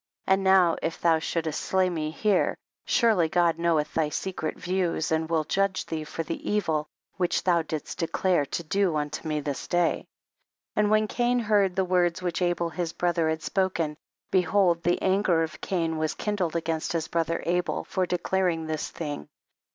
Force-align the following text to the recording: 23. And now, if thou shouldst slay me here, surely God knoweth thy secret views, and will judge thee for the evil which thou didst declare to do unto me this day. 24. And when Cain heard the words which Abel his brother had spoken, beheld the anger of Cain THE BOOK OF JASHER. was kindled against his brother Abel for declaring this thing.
23. 0.25 0.33
And 0.33 0.43
now, 0.43 0.75
if 0.81 0.99
thou 0.99 1.19
shouldst 1.19 1.61
slay 1.61 1.87
me 1.87 2.09
here, 2.09 2.57
surely 2.87 3.29
God 3.29 3.59
knoweth 3.59 3.93
thy 3.93 4.09
secret 4.09 4.57
views, 4.57 5.11
and 5.11 5.29
will 5.29 5.43
judge 5.43 5.85
thee 5.85 6.05
for 6.05 6.23
the 6.23 6.49
evil 6.51 6.87
which 7.17 7.43
thou 7.43 7.61
didst 7.61 7.99
declare 7.99 8.43
to 8.47 8.63
do 8.63 8.95
unto 8.95 9.27
me 9.27 9.41
this 9.41 9.67
day. 9.67 10.07
24. 10.73 10.73
And 10.77 10.89
when 10.89 11.07
Cain 11.07 11.37
heard 11.37 11.75
the 11.75 11.85
words 11.85 12.19
which 12.19 12.41
Abel 12.41 12.71
his 12.71 12.93
brother 12.93 13.29
had 13.29 13.43
spoken, 13.43 13.95
beheld 14.31 14.81
the 14.81 14.99
anger 15.03 15.43
of 15.43 15.61
Cain 15.61 15.91
THE 15.91 15.91
BOOK 15.91 15.91
OF 15.91 15.91
JASHER. 15.91 15.99
was 15.99 16.13
kindled 16.15 16.55
against 16.55 16.93
his 16.93 17.07
brother 17.07 17.43
Abel 17.45 17.83
for 17.83 18.07
declaring 18.07 18.65
this 18.65 18.89
thing. 18.89 19.29